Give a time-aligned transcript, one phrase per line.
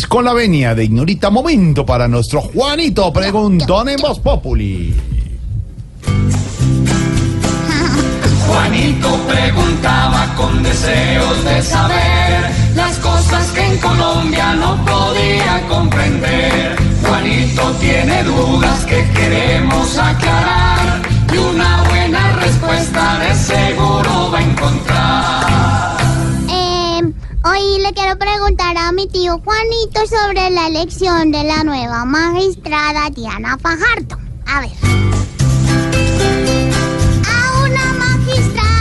[0.00, 4.94] Con la venia de Ignorita Momento para nuestro Juanito Preguntón en Voz Populi.
[8.46, 16.74] Juanito preguntaba con deseos de saber las cosas que en Colombia no podía comprender.
[17.06, 18.91] Juanito tiene dudas que
[27.94, 34.18] quiero preguntar a mi tío Juanito sobre la elección de la nueva magistrada Diana Fajardo.
[34.46, 34.70] A ver.
[37.26, 38.71] A una magistrada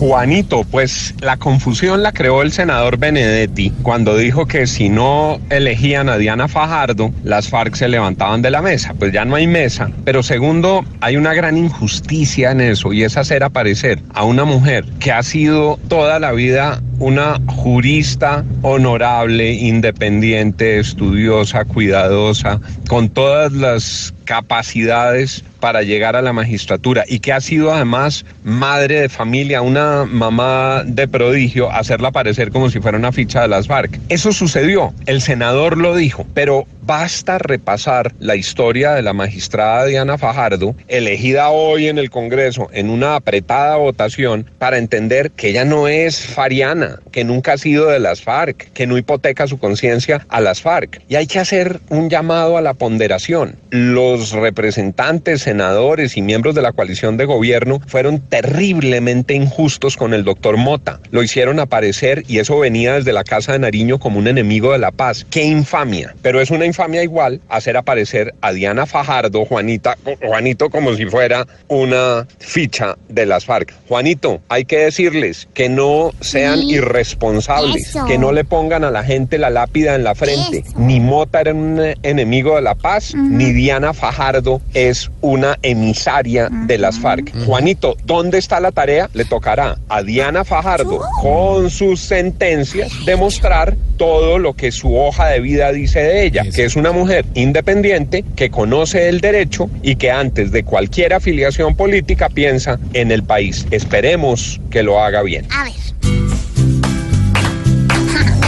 [0.00, 6.08] Juanito, pues la confusión la creó el senador Benedetti cuando dijo que si no elegían
[6.08, 8.94] a Diana Fajardo, las FARC se levantaban de la mesa.
[8.98, 9.90] Pues ya no hay mesa.
[10.06, 14.86] Pero segundo, hay una gran injusticia en eso y es hacer aparecer a una mujer
[15.00, 24.14] que ha sido toda la vida una jurista honorable, independiente, estudiosa, cuidadosa, con todas las
[24.24, 30.04] capacidades para llegar a la magistratura y que ha sido además madre de familia, una
[30.04, 33.98] mamá de prodigio, hacerla aparecer como si fuera una ficha de las FARC.
[34.08, 40.18] Eso sucedió, el senador lo dijo, pero basta repasar la historia de la magistrada Diana
[40.18, 45.88] Fajardo, elegida hoy en el Congreso en una apretada votación, para entender que ella no
[45.88, 50.40] es fariana, que nunca ha sido de las FARC, que no hipoteca su conciencia a
[50.40, 51.02] las FARC.
[51.08, 53.56] Y hay que hacer un llamado a la ponderación.
[53.70, 60.24] Los representantes, senadores y miembros de la coalición de gobierno fueron terriblemente injustos con el
[60.24, 61.00] doctor Mota.
[61.10, 64.78] Lo hicieron aparecer y eso venía desde la Casa de Nariño como un enemigo de
[64.78, 65.26] la paz.
[65.30, 66.14] ¡Qué infamia!
[66.22, 71.46] Pero es una infamia igual hacer aparecer a Diana Fajardo, Juanita, Juanito, como si fuera
[71.68, 73.74] una ficha de las FARC.
[73.88, 76.74] Juanito, hay que decirles que no sean Sí.
[76.74, 78.04] irresponsables, Eso.
[78.06, 80.64] que no le pongan a la gente la lápida en la frente.
[80.66, 80.78] Eso.
[80.78, 86.78] Ni Mota era un enemigo de la paz, ni Diana Fajardo es una emisaria de
[86.78, 87.32] las FARC.
[87.44, 89.10] Juanito, ¿dónde está la tarea?
[89.12, 95.40] Le tocará a Diana Fajardo, con sus sentencias, demostrar todo lo que su hoja de
[95.40, 100.10] vida dice de ella, que es una mujer independiente, que conoce el derecho y que
[100.10, 103.66] antes de cualquier afiliación política piensa en el país.
[103.70, 105.46] Esperemos que lo haga bien.
[105.50, 105.74] A ver.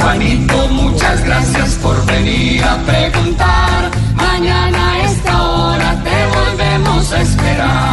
[0.00, 3.90] Juanito, muchas gracias por venir a preguntar.
[4.14, 7.91] Mañana a esta hora te volvemos a esperar.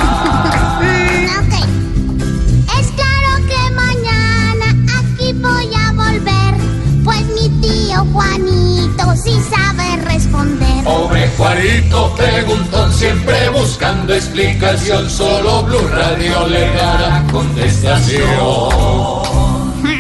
[11.38, 15.10] Juanito preguntó siempre buscando explicación.
[15.10, 18.30] Solo Blue Radio le dará contestación.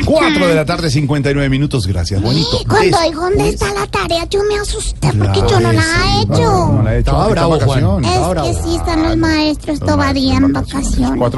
[0.05, 1.85] 4 de la tarde, 59 minutos.
[1.85, 2.49] Gracias, bonito.
[2.67, 5.81] Cuando Des- dijo dónde está la tarea, yo me asusté porque Claro, yo no la
[5.81, 6.71] he No, hecho.
[6.73, 7.11] no la he hecho.
[7.11, 7.67] Estaba bravo, Juan.
[8.01, 8.11] vacaciones.
[8.49, 11.11] Es que sí están los maestros todavía en vacaciones.
[11.19, 11.37] Cuatro